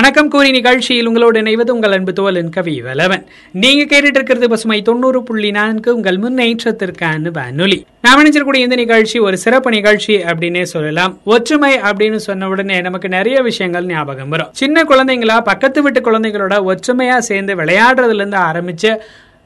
வணக்கம் 0.00 0.28
கூறி 0.28 0.50
நிகழ்ச்சியில் 0.50 1.06
உங்களோடு 1.06 1.40
இணைவது 1.40 1.70
உங்கள் 1.70 1.92
அன்பு 1.92 2.12
தோழன் 2.12 2.48
கவி 2.48 2.82
வலவன். 2.82 3.24
நீங்க 3.52 3.96
கேட்டுட்டு 3.96 4.16
இருக்கிறது 4.18 4.48
பசுமை 4.48 4.82
தொண்ணூறு 4.82 5.22
புள்ளி 5.22 5.50
நான்கு 5.50 5.94
உங்கள் 5.94 6.18
முன்னேற்றத்திற்கான 6.18 7.30
வானொலி. 7.32 7.86
நாம் 8.02 8.24
நினைச்சிருக்கூடிய 8.24 8.56
இந்த 8.56 8.74
நிகழ்ச்சி 8.74 9.18
ஒரு 9.18 9.38
சிறப்பு 9.38 9.70
நிகழ்ச்சி 9.70 10.16
அப்படின்னே 10.16 10.62
சொல்லலாம். 10.62 11.18
ஒற்றுமை 11.24 11.78
அப்படின்னு 11.78 12.16
சொன்ன 12.16 12.48
உடனே 12.48 12.80
நமக்கு 12.80 13.08
நிறைய 13.08 13.42
விஷயங்கள் 13.42 13.84
ஞாபகம் 13.84 14.28
வரும். 14.28 14.48
சின்ன 14.52 14.82
குழந்தைங்களா 14.82 15.40
பக்கத்து 15.40 15.82
வீட்டு 15.82 16.00
குழந்தைகளோட 16.00 16.74
ஒற்றுமையா 16.74 17.18
சேர்ந்து 17.18 17.54
விளையாடுறதுல 17.54 18.14
இருந்து 18.14 18.36
ஆரம்பிச்சு 18.36 18.96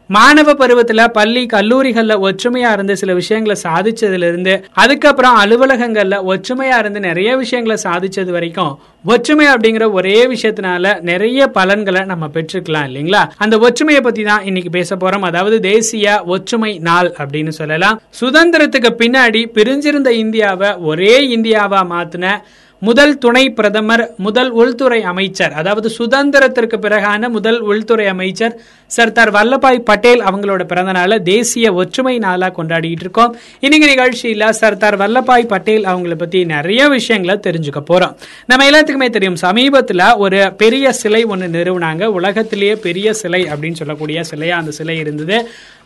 மாணவ 0.09 0.53
பருவத்துல 0.53 1.09
பள்ளி 1.09 1.47
கல்லூரிகள்ல 1.47 2.15
ஒற்றுமையா 2.27 2.73
இருந்து 2.73 2.97
சில 2.97 3.15
விஷயங்களை 3.15 3.61
சாதிச்சதுல 3.63 4.29
இருந்து 4.29 4.65
அதுக்கப்புறம் 4.73 5.37
அலுவலகங்கள்ல 5.39 6.17
ஒற்றுமையா 6.27 6.79
இருந்து 6.79 7.01
நிறைய 7.01 7.37
விஷயங்களை 7.37 7.83
சாதிச்சது 7.83 8.31
வரைக்கும் 8.31 8.79
ஒற்றுமை 9.05 9.47
அப்படிங்கிற 9.47 9.93
ஒரே 9.93 10.27
விஷயத்தினால 10.27 11.01
நிறைய 11.01 11.47
பலன்களை 11.47 12.05
நம்ம 12.05 12.27
பெற்றுக்கலாம் 12.27 12.87
இல்லைங்களா? 12.89 13.29
அந்த 13.37 13.59
ஒற்றுமையை 13.59 14.03
பத்தி 14.03 14.23
தான் 14.23 14.45
இன்னைக்கு 14.45 14.71
பேச 14.71 14.97
போறோம். 14.97 15.21
அதாவது 15.21 15.61
தேசிய 15.61 16.23
ஒற்றுமை 16.27 16.79
நாள் 16.79 17.15
அப்படின்னு 17.19 17.49
சொல்லலாம். 17.49 18.01
சுதந்திரத்துக்கு 18.21 18.91
பின்னாடி 18.99 19.47
பிரிஞ்சிருந்த 19.55 20.09
இந்தியாவை 20.09 20.75
ஒரே 20.75 21.37
இந்தியாவா 21.37 21.83
மாத்தின 21.91 22.43
முதல் 22.87 23.13
துணை 23.19 23.43
பிரதமர் 23.59 24.03
முதல் 24.17 24.51
உள்துறை 24.61 25.01
அமைச்சர் 25.11 25.53
அதாவது 25.61 25.89
சுதந்திரத்திற்கு 25.99 26.77
பிறகான 26.85 27.29
முதல் 27.29 27.61
உள்துறை 27.71 28.07
அமைச்சர் 28.07 28.55
சர்தார் 28.97 29.33
வல்லபாய் 29.37 29.79
பட்டேல் 29.89 30.23
அவங்களோட 30.29 30.63
பிறந்த 30.65 30.93
நாளை 30.93 31.17
தேசிய 31.23 31.73
ஒற்றுமை 31.73 32.15
நாளா 32.19 32.49
கொண்டாடிட்டு 32.59 33.05
இருக்கோம். 33.05 33.33
இன்னைக்கு 33.61 33.89
நிகழ்ச்சியில 33.93 34.51
சர்தார் 34.61 34.97
வல்லபாய் 34.99 35.51
பட்டேல் 35.53 35.85
அவங்கள 35.93 36.15
பத்தி 36.15 36.41
நிறைய 36.45 36.89
விஷயங்களை 36.89 37.37
தெரிஞ்சுக்க 37.47 37.83
போறோம். 37.91 38.15
நம்ம 38.47 38.69
எல்லாத்துக்குமே 38.71 39.09
தெரியும் 39.17 39.41
சமீபத்துல 39.43 40.03
ஒரு 40.17 40.41
பெரிய 40.63 40.93
சிலை 40.93 41.23
ஒன்று 41.25 41.49
நிறுவனாங்க. 41.57 42.05
உலகத்திலேயே 42.19 42.77
பெரிய 42.89 43.15
சிலை 43.23 43.43
அப்படின்னு 43.45 43.81
சொல்லக்கூடிய 43.83 44.21
சிலையா 44.33 44.57
அந்த 44.61 44.75
சிலை 44.81 44.99
இருந்தது. 45.05 45.39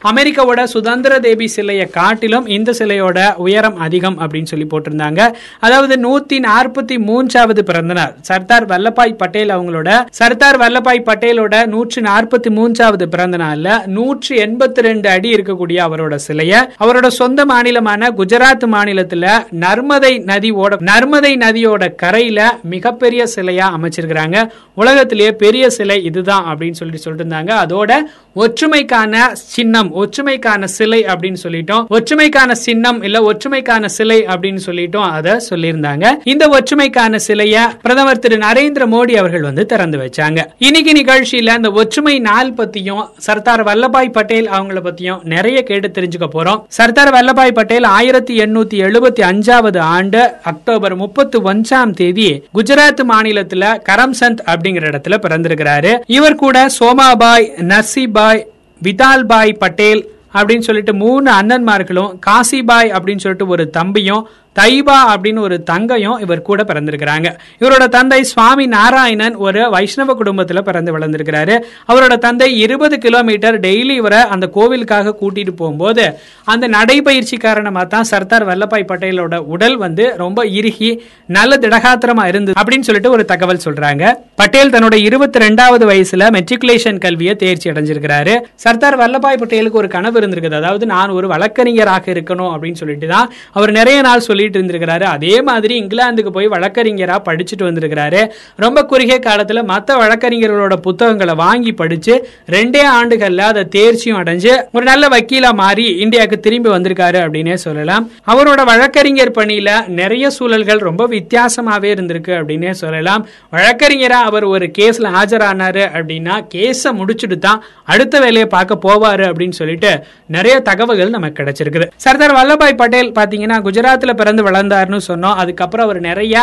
அமெரிக்காவோட 0.04 0.62
சுதந்திர 0.64 1.18
தேவி 1.20 1.46
சிலையை 1.46 1.86
காட்டிலும் 1.86 2.46
இந்த 2.46 2.70
சிலையோட 2.78 3.34
உயரம் 3.36 3.76
அதிகம் 3.76 4.20
அப்படின்னு 4.20 4.50
சொல்லி 4.52 4.66
போட்டிருந்தாங்க. 4.70 5.34
அதாவது 5.58 5.94
நூத்தி 6.04 6.36
நாற்பத்தி 6.46 6.98
மூன்றாவது 6.98 7.64
பிறந்தநாள். 7.64 8.14
சர்தார் 8.20 8.66
வல்லபாய் 8.66 9.12
பட்டேல் 9.12 9.48
அவங்களோட 9.48 10.04
சர்தார் 10.10 10.58
வல்லபாய் 10.58 11.02
பட்டேலோட 11.08 11.66
நூற்றி 11.66 12.02
நாற்பத்தி 12.02 12.50
மூன்றாவது 12.50 13.08
பிறந்த 13.08 13.36
நாள்ல 13.36 13.86
நூற்றி 13.86 14.36
எண்பத்தி 14.36 14.80
ரெண்டு 14.88 15.08
அடி 15.08 15.32
இருக்கக்கூடிய 15.34 15.78
அவரோட 15.88 16.18
சிலைய 16.26 16.62
அவரோட 16.84 17.06
சொந்த 17.06 17.44
மாநிலமான 17.44 18.10
குஜராத் 18.20 18.66
மாநிலத்துல 18.74 19.26
நர்மதை 19.64 20.22
நதி 20.30 20.50
ஓட 20.50 20.76
நர்மதை 20.90 21.32
நதியோட 21.44 21.94
கரையில 21.94 22.58
மிகப்பெரிய 22.62 23.26
சிலையா 23.36 23.66
அமைச்சிருக்கிறாங்க. 23.76 24.48
உலகத்திலேயே 24.74 25.32
பெரிய 25.32 25.70
சிலை 25.70 26.04
இதுதான் 26.04 26.44
அப்படின்னு 26.44 26.78
சொல்லிட்டு 26.80 27.04
சொல்லிட்டு 27.04 27.24
இருந்தாங்க. 27.24 27.52
அதோட 27.64 27.92
ஒற்றுமைக்கான 28.36 29.32
சின்னம் 29.32 29.87
ஒற்றுமைக்கான 29.92 30.64
சிலை 30.64 31.04
அப்படின்னு 31.04 31.36
சொல்லிட்டோம். 31.42 31.84
ஒற்றுமைக்கான 31.90 32.52
சின்னம் 32.52 33.02
இல்ல 33.02 33.32
ஒற்றுமைக்கான 33.32 33.86
சிலை 33.86 34.24
அப்படின்னு 34.24 34.58
சொல்லிட்டோம். 34.66 35.10
அதை 35.10 35.32
சொல்லியிருந்தாங்க. 35.50 36.06
இந்த 36.24 36.48
ஒற்றுமைக்கான 36.48 37.18
சிலைய 37.26 37.58
பிரதமர் 37.82 38.18
திரு 38.18 38.36
நரேந்திர 38.36 38.86
மோடி 38.86 39.16
அவர்கள் 39.16 39.42
வந்து 39.42 39.66
திறந்து 39.66 39.98
வச்சாங்க. 39.98 40.44
இன்னைக்கு 40.58 40.92
நிகழ்ச்சியில 40.92 41.56
இந்த 41.56 41.70
ஒற்றுமை 41.70 42.18
நாள் 42.18 42.52
பத்தியும் 42.52 43.08
சர்தார் 43.16 43.64
வல்லபாய் 43.64 44.12
பட்டேல் 44.12 44.50
அவங்கள 44.50 44.76
பத்தியும் 44.84 45.22
நிறைய 45.22 45.62
கேட்டு 45.62 45.88
தெரிஞ்சுக்க 45.88 46.28
போறோம். 46.32 46.64
சர்தார் 46.68 47.12
வல்லபாய் 47.12 47.50
பட்டேல் 47.50 47.84
ஆயிரத்தி 47.84 48.38
எண்ணூத்தி 48.38 48.80
எழுபத்தி 48.86 49.20
அஞ்சாவது 49.20 49.78
ஆண்டு 49.78 50.32
அக்டோபர் 50.42 50.94
முப்பத்தி 50.94 51.38
ஒன்றாம் 51.38 51.90
தேதி 51.90 52.44
குஜராத் 52.54 53.00
மாநிலத்துல 53.08 53.80
கரம்சந்த் 53.88 54.40
அப்படிங்கிற 54.46 54.86
இடத்துல 54.90 55.18
பிறந்திருக்கிறாரு. 55.28 56.00
இவர் 56.06 56.34
கூட 56.34 56.66
சோமாபாய் 56.80 57.50
நர்சிபாய் 57.68 58.44
விதால்பாய் 58.82 59.52
பட்டேல் 59.58 60.02
அப்படின்னு 60.34 60.58
சொல்லிட்டு 60.58 60.94
மூணு 60.94 61.28
அண்ணன்மார்களும் 61.30 62.10
காசிபாய் 62.26 62.90
அப்படின்னு 62.90 63.18
சொல்லிட்டு 63.18 63.46
ஒரு 63.46 63.70
தம்பியும் 63.70 64.22
தைபா 64.60 64.98
அப்படின்னு 65.12 65.40
ஒரு 65.48 65.56
தங்கையும் 65.70 66.18
இவர் 66.24 66.46
கூட 66.48 66.62
பிறந்திருக்கிறாங்க. 66.70 67.28
இவரோட 67.62 67.84
தந்தை 67.96 68.20
சுவாமி 68.32 68.66
நாராயணன் 68.76 69.36
ஒரு 69.46 69.62
வைஷ்ணவ 69.74 70.16
குடும்பத்துல 70.20 70.60
பிறந்து 70.68 70.94
வளர்ந்திருக்கிறாரு. 70.96 71.56
அவரோட 71.90 72.14
தந்தை 72.26 72.48
இருபது 72.64 72.98
கிலோமீட்டர் 73.04 73.58
டெய்லி 73.66 73.94
இவரை 74.02 74.20
அந்த 74.36 74.46
கோவிலுக்காக 74.56 75.14
கூட்டிட்டு 75.20 75.54
போகும்போது 75.60 76.04
அந்த 76.52 76.64
நடைபயிற்சி 76.76 77.36
காரணமாக 77.36 77.86
தான் 77.94 78.08
சர்தார் 78.12 78.46
வல்லபாய் 78.50 78.88
பட்டேலோட 78.90 79.36
உடல் 79.54 79.76
வந்து 79.84 80.04
ரொம்ப 80.22 80.46
இறுகி 80.58 80.90
நல்ல 81.36 81.58
திடகாத்திரமா 81.64 82.24
இருந்தது 82.32 82.58
அப்படின்னு 82.60 82.86
சொல்லிட்டு 82.88 83.14
ஒரு 83.16 83.24
தகவல் 83.32 83.62
சொல்றாங்க. 83.66 84.04
பட்டேல் 84.40 84.72
தன்னோட 84.74 84.96
இருபத்தி 85.08 85.38
ரெண்டாவது 85.44 85.84
வயசுல 85.90 86.30
மெட்ரிகுலேஷன் 86.36 86.98
கல்வியை 87.04 87.34
தேர்ச்சி 87.42 87.70
அடைஞ்சிருக்கிறாரு. 87.70 88.34
சர்தார் 88.64 88.98
வல்லபாய் 89.02 89.40
பட்டேலுக்கு 89.42 89.80
ஒரு 89.82 89.88
கனவு 89.96 90.18
இருந்திருக்குது. 90.20 90.60
அதாவது 90.62 90.86
நான் 90.94 91.14
ஒரு 91.18 91.28
வழக்கறிஞராக 91.34 92.12
இருக்கணும் 92.16 92.52
அப்படின்னு 92.54 92.80
சொல்லிட்டு 92.82 93.08
தான் 93.14 93.30
அவர் 93.58 93.72
நிறைய 93.80 93.98
நாள் 94.08 94.26
சொல்லி 94.28 94.46
சொல்லிட்டு 94.48 94.60
இருந்திருக்கிறாரு 94.60 95.06
அதே 95.14 95.42
மாதிரி 95.42 95.74
இங்கிலாந்துக்கு 95.82 96.30
போய் 96.36 96.48
வழக்கறிஞராக 96.54 97.20
படிச்சுட்டு 97.28 97.64
வந்திருக்கிறாரு. 97.68 98.20
ரொம்ப 98.56 98.84
குறுகிய 98.84 99.18
காலத்தில் 99.18 99.62
மற்ற 99.64 99.96
வழக்கறிஞர்களோட 100.02 100.74
புத்தகங்களை 100.86 101.34
வாங்கி 101.34 101.72
படிச்சு 101.72 102.14
ரெண்டே 102.54 102.82
ஆண்டுகளில் 102.98 103.44
அதை 103.50 103.62
தேர்ச்சியும் 103.76 104.18
அடைஞ்சு 104.20 104.52
ஒரு 104.72 104.84
நல்ல 104.90 105.08
வக்கீலா 105.08 105.50
மாறி 105.62 105.86
இந்தியாவுக்கு 106.04 106.40
திரும்பி 106.40 106.70
வந்திருக்காரு 106.70 107.18
அப்படின்னே 107.24 107.54
சொல்லலாம். 107.54 108.10
அவரோட 108.32 108.60
வழக்கறிஞர் 108.64 109.36
பணியில 109.38 109.70
நிறைய 110.00 110.30
சூழல்கள் 110.30 110.84
ரொம்ப 110.88 111.06
வித்தியாசமாகவே 111.08 111.90
இருந்திருக்கு 111.94 112.32
அப்படின்னே 112.40 112.70
சொல்லலாம். 112.70 113.26
வழக்கறிஞராக 113.50 114.28
அவர் 114.30 114.44
ஒரு 114.44 114.66
கேஸில் 114.78 115.10
ஆஜரானாரு 115.20 115.84
அப்படின்னா 115.98 116.36
கேஸை 116.54 116.92
முடிச்சுட்டு 117.00 117.38
தான் 117.38 117.62
அடுத்த 117.84 118.20
வேலையை 118.20 118.46
பார்க்க 118.46 118.84
போவாரு 118.86 119.24
அப்படின்னு 119.30 119.56
சொல்லிட்டு 119.60 119.92
நிறைய 120.26 120.60
தகவல்கள் 120.60 121.14
நமக்கு 121.16 121.42
கிடைச்சிருக்குது. 121.42 121.86
சர்தார் 121.96 122.36
வல்லபாய் 122.38 122.78
பட்டேல் 122.80 123.12
பாத்தீங்கன்னா 123.18 123.56
குஜராத்ல 123.66 124.12
பிறந்து 124.28 124.46
வளர்ந்தார்னு 124.48 124.98
சொன்னோம். 125.08 125.36
அதுக்கப்புறம் 125.42 125.86
அவர் 125.86 126.00
நிறைய 126.00 126.34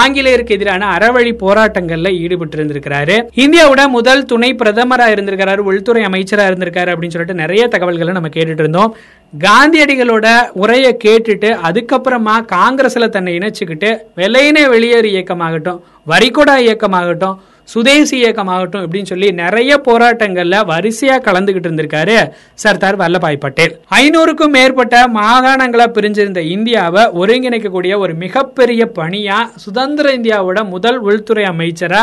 ஆங்கிலேயருக்கு 0.00 0.54
எதிரான 0.56 0.90
அறவழி 0.98 1.32
போராட்டங்கள்ல 1.40 2.10
ஈடுபட்டு 2.20 2.56
இருந்திருக்கிறாரு 2.58 3.16
இந்தியாவோட 3.36 3.88
முதல் 3.88 4.24
துணை 4.24 4.54
பிரதமரா 4.54 5.06
இருந்திருக்கிறாரு 5.14 5.62
உள்துறை 5.70 6.02
அமைச்சரா 6.04 6.44
இருந்திருக்காரு 6.50 6.92
அப்படின்னு 6.92 7.14
சொல்லிட்டு 7.16 7.40
நிறைய 7.42 7.68
தகவல்களை 7.68 8.12
நம்ம 8.12 8.28
கேட்டுட்டு 8.28 8.64
இருந்தோம். 8.64 8.96
காந்தியடிகளோட 9.38 10.26
உரையை 10.62 10.96
கேட்டுட்டு 11.04 11.48
அதுக்கப்புறமா 11.68 12.36
காங்கிரஸ்ல 12.54 13.08
தன்னை 13.08 13.36
இணைச்சுக்கிட்டு 13.38 13.90
வெள்ளையினே 14.16 14.64
வெளியேறு 14.74 15.10
இயக்கமாகட்டும் 15.16 15.80
வரிகொடா 16.08 16.56
இயக்கமாகட்டும் 16.68 17.36
சுதேசி 17.72 18.16
இயக்கமாகட்டும் 18.22 18.82
அப்படின்னு 18.84 19.10
சொல்லி 19.12 19.28
நிறைய 19.42 19.80
போராட்டங்கள்ல 19.88 20.56
வரிசையா 20.72 21.16
கலந்துகிட்டு 21.26 21.68
இருந்திருக்காரு 21.68 22.16
சர்தார் 22.64 22.98
வல்லபாய் 23.02 23.40
பட்டேல். 23.44 23.74
ஐநூறுக்கும் 24.00 24.54
மேற்பட்ட 24.56 24.96
மாகாணங்களா 25.18 25.86
பிரிஞ்சிருந்த 25.96 26.42
இந்தியாவை 26.54 27.04
ஒருங்கிணைக்கக்கூடிய 27.22 27.92
ஒரு 28.04 28.14
மிகப்பெரிய 28.24 28.82
பணியா 29.00 29.38
சுதந்திர 29.64 30.14
இந்தியாவோட 30.18 30.58
முதல் 30.74 31.00
உள்துறை 31.08 31.46
அமைச்சரா 31.52 32.02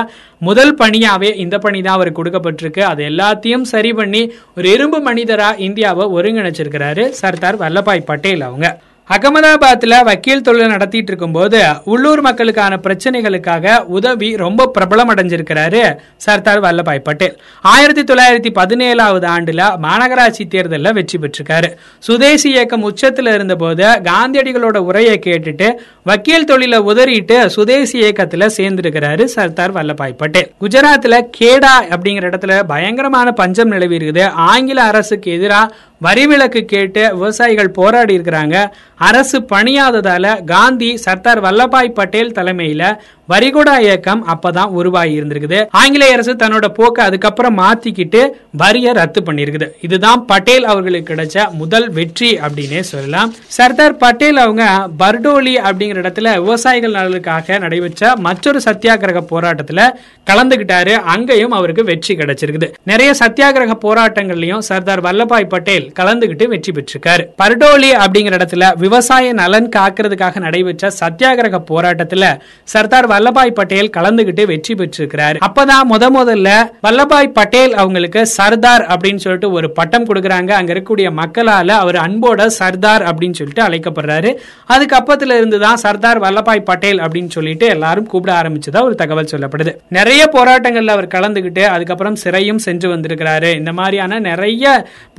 முதல் 0.49 0.73
பணியாவே 0.81 1.29
இந்த 1.43 1.55
பணி 1.65 1.81
தான் 1.81 1.97
அவருக்கு 1.97 2.19
கொடுக்கப்பட்டிருக்கு. 2.21 2.81
அது 2.91 3.03
எல்லாத்தையும் 3.11 3.67
சரி 3.73 3.93
பண்ணி 3.99 4.23
ஒரு 4.57 4.67
இரும்பு 4.75 5.01
மனிதரா 5.09 5.51
இந்தியாவை 5.67 6.07
ஒருங்கிணைச்சிருக்கிறாரு 6.17 7.05
சர்தார் 7.21 7.61
வல்லபாய் 7.63 8.09
பட்டேல் 8.11 8.43
அவங்க. 8.49 8.67
அகமதாபாத்தில் 9.09 9.95
வக்கீல் 10.07 10.43
தொழில் 10.47 10.69
நடத்திட்டு 10.73 11.09
இருக்கும்போது 11.11 11.59
உள்ளூர் 11.93 12.21
மக்களுக்கான 12.21 12.73
பிரச்சனைகளுக்காக 12.85 13.73
உதவி 13.97 14.29
ரொம்ப 14.35 14.71
பிரபலம் 14.75 15.11
அடைஞ்சிருக்கிறாரு 15.13 15.81
சர்தார் 16.25 16.61
வல்லபாய் 16.65 17.03
பட்டேல். 17.07 17.35
ஆயிரத்தி 17.61 18.03
தொள்ளாயிரத்தி 18.03 18.51
பதினேழாவது 18.59 19.25
ஆண்டில் 19.25 19.63
மாநகராட்சி 19.85 20.45
தேர்தலில் 20.47 20.93
வெற்றி 20.93 21.19
பெற்றிருக்காரு. 21.19 21.69
சுதேசி 21.99 22.49
இயக்கம் 22.49 22.87
உச்சத்தில் 22.91 23.33
இருந்தபோது 23.33 23.85
காந்தியடிகளோட 24.09 24.77
உரையை 24.89 25.19
கேட்டுட்டு 25.27 25.69
வக்கீல் 26.03 26.49
தொழில 26.51 26.81
உதறிட்டு 26.91 27.45
சுதேசி 27.45 27.97
இயக்கத்தில் 27.97 28.53
சேர்ந்திருக்கிறாரு 28.57 29.25
சர்தார் 29.37 29.75
வல்லபாய் 29.79 30.19
பட்டேல். 30.23 30.51
குஜராத்தில் 30.61 31.19
கேடா 31.39 31.75
அப்படிங்கிற 31.93 32.29
இடத்துல 32.31 32.63
பயங்கரமான 32.73 33.31
பஞ்சம் 33.31 33.73
நிலவி 33.75 33.97
இருக்குது 33.97 34.25
ஆங்கில 34.51 34.81
அரசுக்கு 34.83 35.31
எதிராக 35.31 35.75
வரி 36.05 36.23
விலக்கு 36.27 36.61
கேட்டு 36.65 37.01
விவசாயிகள் 37.15 37.75
போராடி 37.75 38.17
இருக்கிறாங்க. 38.17 38.55
அரசு 39.03 39.37
பணியாததால 39.51 40.25
காந்தி 40.45 40.89
சர்தார் 40.97 41.41
வல்லபாய் 41.41 41.95
பட்டேல் 41.95 42.35
தலைமையில 42.35 42.83
வரிகுடா 43.31 43.73
இயக்கம் 43.83 44.21
அப்பதான் 44.33 44.71
உருவாகி 44.79 45.13
இருந்திருக்குது. 45.19 45.59
ஆங்கிலேய 45.79 46.15
அரசு 46.15 46.33
தன்னோட 46.41 46.67
போக்கை 46.77 47.01
அதுக்கப்புறம் 47.05 47.55
மாத்திக்கிட்டு 47.59 48.21
வரிய 48.61 48.93
ரத்து 48.97 49.19
பண்ணிருக்குது 49.27 49.67
இதுதான் 49.85 50.25
பட்டேல் 50.31 50.65
அவர்களுக்கு 50.71 51.07
கிடைச்ச 51.11 51.45
முதல் 51.61 51.87
வெற்றி 51.97 52.29
அப்படின்னே 52.45 52.81
சொல்லலாம். 52.89 53.29
சர்தார் 53.57 53.95
பட்டேல் 54.03 54.41
அவங்க 54.43 54.63
பர்டோலி 55.01 55.53
அப்படிங்கிற 55.67 56.01
இடத்துல 56.03 56.33
விவசாயிகள் 56.41 56.97
நலனுக்காக 56.97 57.59
நடைபெற்ற 57.65 58.11
மற்றொரு 58.27 58.61
சத்தியாகிரக 58.67 59.21
போராட்டத்துல 59.31 59.87
கலந்துகிட்டாரு. 60.31 60.93
அங்கேயும் 61.13 61.55
அவருக்கு 61.59 61.83
வெற்றி 61.91 62.15
கிடைச்சிருக்குது. 62.15 62.69
நிறைய 62.91 63.13
சத்தியாகிரக 63.21 63.73
போராட்டங்கள்லயும் 63.85 64.65
சர்தார் 64.71 65.03
வல்லபாய் 65.07 65.49
பட்டேல் 65.55 65.87
கலந்துகிட்டு 66.01 66.47
வெற்றி 66.55 66.73
பெற்றிருக்காரு. 66.75 67.25
பர்டோலி 67.43 67.91
அப்படிங்கிற 68.03 68.35
இடத்துல 68.41 68.75
விவசாய 68.85 69.33
நலன் 69.41 69.71
காக்கிறதுக்காக 69.77 70.45
நடைபெற்ற 70.47 70.91
சத்தியாகிரக 71.01 71.63
போராட்டத்துல 71.71 72.35
சர்தார் 72.75 73.11
வல்லபாய் 73.13 73.55
பட்டேல் 73.59 73.89
கலந்துகிட்டு 73.97 74.45
வெற்றி 74.51 74.75
பெற்றிருக்கிறார். 74.75 75.37
அப்பதான் 75.47 75.89
முத 75.93 76.05
முதல்ல 76.17 76.49
வல்லபாய் 76.85 77.33
பட்டேல் 77.37 77.73
அவங்களுக்கு 77.81 78.21
சர்தார் 78.37 78.85
அப்படின்னு 78.93 79.21
சொல்லிட்டு 79.25 79.49
ஒரு 79.57 79.67
பட்டம் 79.79 80.07
கொடுக்கறாங்க. 80.09 80.51
அங்க 80.59 80.73
இருக்கக்கூடிய 80.73 81.07
மக்களால 81.21 81.69
அவர் 81.83 81.99
அன்போட 82.05 82.45
சர்தார் 82.59 83.03
அப்படின்னு 83.09 83.37
சொல்லிட்டு 83.39 83.63
அழைக்கப்படுறாரு. 83.67 84.31
அதுக்கு 84.73 84.95
அப்பத்துல 84.99 85.37
இருந்து 85.39 85.59
தான் 85.65 85.81
சர்தார் 85.85 86.21
வல்லபாய் 86.25 86.67
பட்டேல் 86.69 87.01
அப்படின்னு 87.05 87.31
சொல்லிட்டு 87.37 87.67
எல்லாரும் 87.75 88.07
கூப்பிட 88.13 88.31
ஆரம்பிச்சதா 88.41 88.81
ஒரு 88.89 88.95
தகவல் 89.01 89.31
சொல்லப்படுது. 89.33 89.73
நிறைய 89.97 90.21
போராட்டங்கள்ல 90.35 90.95
அவர் 90.95 91.09
கலந்துகிட்டு 91.15 91.63
அதுக்கப்புறம் 91.75 92.17
சிறையும் 92.23 92.61
சென்று 92.67 92.87
வந்திருக்கிறாரு. 92.95 93.51
இந்த 93.61 93.73
மாதிரியான 93.79 94.19
நிறைய 94.29 94.65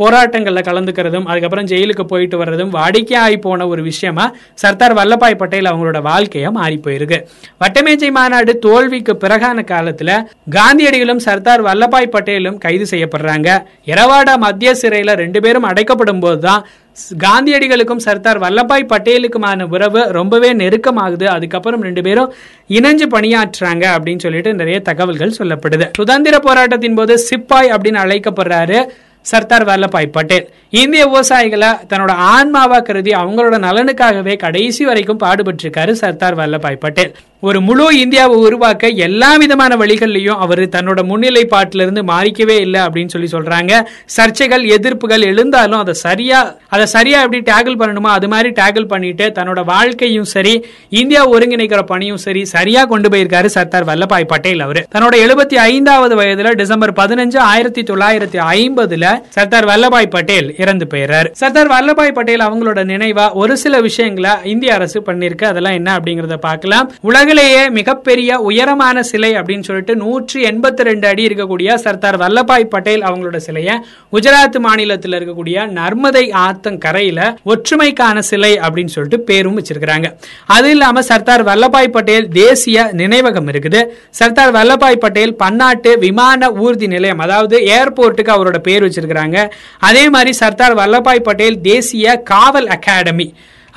போராட்டங்கள்ல 0.02 0.62
கலந்துக்கிறதும் 0.70 1.28
அதுக்கப்புறம் 1.32 1.68
ஜெயிலுக்கு 1.72 2.06
போயிட்டு 2.12 2.38
வர்றதும் 2.42 2.72
வாடிக்கையாகி 2.78 3.38
போன 3.46 3.66
ஒரு 3.72 3.82
விஷயமா 3.90 4.26
சர்தார் 4.62 4.96
வல்லபாய் 5.00 5.40
பட்டேல் 5.42 5.70
அவங்களோட 5.72 6.00
வாழ்க்கைய 6.10 6.50
மாறி 6.58 6.78
போயிருக்கு. 6.86 7.20
வட்டம் 7.62 7.83
வட்டமேஜை 7.84 8.10
மாநாடு 8.16 8.52
தோல்விக்கு 8.64 9.12
பிறகான 9.22 9.62
காலத்துல 9.70 10.10
காந்தியடிகளும் 10.56 11.20
சர்தார் 11.26 11.62
வல்லபாய் 11.66 12.12
பட்டேலும் 12.14 12.56
கைது 12.64 12.86
செய்யப்படுறாங்க. 12.92 13.48
எரவாடா 13.92 14.34
மத்திய 14.44 14.70
சிறையில 14.82 15.16
ரெண்டு 15.22 15.40
பேரும் 15.44 15.68
அடைக்கப்படும் 15.70 16.22
போதுதான் 16.24 16.64
காந்தியடிகளுக்கும் 17.26 18.02
சர்தார் 18.06 18.42
வல்லபாய் 18.46 18.90
பட்டேலுக்குமான 18.92 19.68
உறவு 19.76 20.02
ரொம்பவே 20.18 20.52
நெருக்கமாகுது. 20.62 21.28
அதுக்கப்புறம் 21.36 21.86
ரெண்டு 21.88 22.04
பேரும் 22.08 22.32
இணைஞ்சு 22.78 23.08
பணியாற்றுறாங்க 23.16 23.86
அப்படின்னு 23.94 24.26
சொல்லிட்டு 24.26 24.58
நிறைய 24.60 24.80
தகவல்கள் 24.90 25.38
சொல்லப்படுது. 25.40 25.88
சுதந்திர 26.00 26.38
போராட்டத்தின் 26.48 27.00
போது 27.00 27.16
சிப்பாய் 27.30 27.74
அப்படின்னு 27.76 28.04
அழைக்கப்படுறாரு 28.06 28.80
சர்தார் 29.32 29.64
வல்லபாய் 29.68 30.14
பட்டேல். 30.14 30.48
இந்திய 30.80 31.02
விவசாயிகளை 31.10 31.68
தன்னோட 31.90 32.12
ஆன்மாவா 32.32 32.78
கருதி 32.88 33.12
அவங்களோட 33.20 33.56
நலனுக்காகவே 33.66 34.34
கடைசி 34.42 34.82
வரைக்கும் 34.88 35.20
பாடுபட்டிருக்காரு 35.22 35.92
சர்தார் 36.00 36.36
வல்லபாய் 36.40 36.82
பட்டேல். 36.82 37.14
ஒரு 37.48 37.60
முழு 37.60 37.86
இந்தியாவை 37.98 38.36
உருவாக்க 38.36 38.88
எல்லா 39.06 39.36
விதமான 39.36 39.76
வழிகள்லையும் 39.76 40.38
அவர் 40.44 40.62
தன்னோட 40.74 41.00
முன்னிலைப்பாட்டிலிருந்து 41.10 42.02
மாறிக்கவே 42.10 42.56
இல்லை 42.66 42.80
அப்படின்னு 42.80 43.12
சொல்லி 43.14 43.28
சொல்றாங்க. 43.32 43.72
சர்ச்சைகள் 44.16 44.64
எதிர்ப்புகள் 44.76 45.24
எழுந்தாலும் 45.30 45.78
அதை 45.78 45.94
சரியா 45.94 46.38
அதை 46.68 46.86
சரியா 46.86 47.18
எப்படி 47.22 47.40
டேக்கிள் 47.50 47.76
பண்ணணுமோ 47.80 48.10
அது 48.18 48.28
மாதிரி 48.28 48.50
டேக்கிள் 48.50 48.86
பண்ணிட்டு 48.86 49.32
தன்னோட 49.38 49.64
வாழ்க்கையும் 49.64 50.28
சரி 50.34 50.54
இந்தியா 51.00 51.30
ஒருங்கிணைக்கிற 51.30 51.82
பணியும் 51.82 52.16
சரி 52.16 52.44
சரியா 52.44 52.84
கொண்டு 52.84 53.08
போயிருக்காரு 53.08 53.46
சர்தார் 53.46 53.88
வல்லபாய் 53.90 54.24
பட்டேல் 54.24 54.60
அவர். 54.60 54.80
தன்னோட 54.94 55.14
எழுபத்தி 55.26 55.58
ஐந்தாவது 55.64 56.16
வயதுல 56.22 56.54
டிசம்பர் 56.54 56.92
பதினஞ்சு 56.92 57.38
ஆயிரத்தி 57.50 57.82
தொள்ளாயிரத்தி 57.82 58.40
ஐம்பதுல 58.54 59.04
சர்தார் 59.28 59.68
வல்லபாய் 59.72 60.12
பட்டேல் 60.16 60.54
இறந்து 60.58 60.86
போயிறாரு 60.94 61.30
சர்தார் 61.42 61.72
வல்லபாய் 61.74 62.16
பட்டேல் 62.20 62.46
அவங்களோட 62.48 62.80
நினைவா 62.92 63.32
ஒரு 63.32 63.56
சில 63.56 63.80
விஷயங்களை 63.80 64.34
இந்திய 64.44 64.74
அரசு 64.74 65.00
பண்ணிருக்கு 65.06 65.44
அதெல்லாம் 65.44 65.72
என்ன 65.72 65.98
அப்படிங்கறத 65.98 66.36
பார்க்கலாம். 66.48 66.90
உலக 67.00 67.32
உலகிலேயே 67.34 67.62
மிகப்பெரிய 67.76 68.30
உயரமான 68.48 68.96
சிலை 69.08 69.30
அப்படின்னு 69.38 69.66
சொல்லிட்டு 69.68 69.94
நூற்றி 70.02 70.38
எண்பத்தி 70.50 70.82
ரெண்டு 70.88 71.06
அடி 71.08 71.22
இருக்கக்கூடிய 71.28 71.68
சர்தார் 71.84 72.18
வல்லபாய் 72.22 72.66
பட்டேல் 72.74 73.06
அவங்களோட 73.08 73.38
சிலையை 73.46 73.74
குஜராத் 74.12 74.58
மாநிலத்தில் 74.66 75.16
இருக்கக்கூடிய 75.18 75.64
நர்மதை 75.78 76.22
ஆத்தங்கரையில 76.42 77.20
ஒற்றுமைக்கான 77.52 78.18
சிலை 78.28 78.50
அப்படின்னு 78.66 78.92
சொல்லிட்டு 78.96 79.18
பேரும் 79.30 79.56
வச்சிருக்கிறாங்க. 79.58 80.10
அது 80.56 80.68
இல்லாம 80.74 81.02
சர்தார் 81.10 81.44
வல்லபாய் 81.48 81.90
பட்டேல் 81.96 82.28
தேசிய 82.38 82.84
நினைவகம் 83.00 83.50
இருக்குது. 83.54 83.80
சர்தார் 84.20 84.54
வல்லபாய் 84.58 85.02
பட்டேல் 85.06 85.34
பன்னாட்டு 85.42 85.92
விமான 86.04 86.50
ஊர்தி 86.66 86.88
நிலையம் 86.94 87.24
அதாவது 87.26 87.58
ஏர்போர்ட்டுக்கு 87.78 88.34
அவரோட 88.36 88.60
பேர் 88.68 88.86
வச்சிருக்கிறாங்க. 88.86 89.40
அதே 89.90 90.04
மாதிரி 90.16 90.34
சர்தார் 90.42 90.76
வல்லபாய் 90.82 91.26
பட்டேல் 91.30 91.58
தேசிய 91.72 92.16
காவல் 92.32 92.70
அகாடமி 92.76 93.28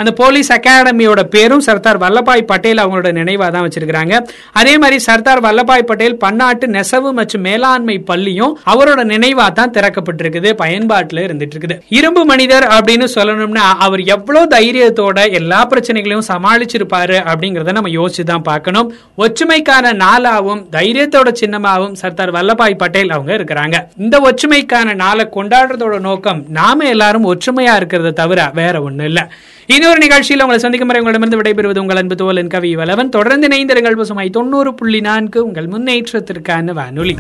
அந்த 0.02 0.12
போலீஸ் 0.20 0.52
அகாடமியோட 0.58 1.22
பேரும் 1.36 1.64
சர்தார் 1.68 2.00
வல்லபாய் 2.04 2.44
பட்டேல் 2.52 2.82
அவங்களோட 2.84 3.12
நினைவாக 3.20 3.50
தான் 3.56 3.66
வச்சிருக்கிறாங்க. 3.66 4.14
அதே 4.60 4.74
மாதிரி 4.84 4.98
சர்தார் 5.08 5.42
வல்லபாய் 5.48 5.88
பட்டேல் 5.90 6.18
பன்னாட்டு 6.24 6.68
நெசவு 6.76 7.12
மற்றும் 7.20 7.46
மேலாண்மை 7.48 7.98
பள்ளியும் 8.10 8.54
அவரோட 8.74 9.02
நினைவாக 9.14 9.52
தான் 9.60 9.74
திறக்கப்பட்டிருக்குது 9.78 10.52
பயன்பாட்டில் 10.64 11.24
இருந்துட்டு 11.26 11.56
இருக்குது 11.56 11.78
இரும்பு 12.00 12.24
மனிதர் 12.32 12.68
அப்படின்னு 12.78 13.08
சொல்லணும்னா 13.18 13.66
அவர் 13.88 14.04
எவ்வளோ 14.16 14.44
தைரியத்தோட 14.56 15.18
எல்லா 15.40 15.62
பிரச்சனைகளையும் 15.74 16.28
சமாளிச்சிருப்பாரு 16.32 17.18
அப்படிங்கிறத 17.32 17.76
நம்ம 17.80 17.94
யோசிச்சு 18.00 18.26
தான் 18.32 18.46
பார்க்கணும். 18.52 18.90
ஒற்றுமைக்கான 19.26 19.94
நாளாகவும் 20.04 20.64
தைரியத்தோட 20.78 21.32
சின்னமாகவும் 21.42 21.98
சர்தார் 22.04 22.36
வல்லபாய் 22.38 22.82
பட்டேல் 22.84 23.14
அவங்க 23.18 23.32
இருக்கிறாங்க. 23.40 23.76
இந்த 24.04 24.16
ஒற்றுமைக்கான 24.30 24.96
நாளை 25.04 25.26
கொண்டாடுறதோட 25.38 25.98
நோக்கம் 26.08 26.42
நாம 26.62 26.86
எல்லாரும் 26.96 27.30
ஒற்றுமையா 27.34 27.76
இருக்கிறத 27.82 28.16
தவிர 28.24 28.50
வேற 28.62 28.76
ஒன்றும் 28.88 29.10
இல்லை. 29.12 29.26
இன்னொரு 29.70 29.98
நிகழ்ச்சியில் 29.98 30.40
உங்களை 30.40 30.60
சந்திக்கும் 30.60 30.90
வரை 30.90 31.02
உங்களிடமிருந்து 31.02 31.64
விடைபெறுவது 31.64 31.80
உங்கள் 31.80 31.96
அன்பு 31.96 32.16
தோலன் 32.16 32.48
கவி 32.48 32.76
வலவன் 32.76 33.10
தொடர்ந்து 33.10 33.48
இணைந்திருங்கள். 33.48 33.98
பசுமை 33.98 34.30
தொண்ணூறு 34.30 34.74
புள்ளி 34.74 35.00
நான்கு 35.00 35.46
உங்கள் 35.46 35.68
முன்னேற்றத்திற்கான 35.68 36.74
வானொலி. 36.74 37.16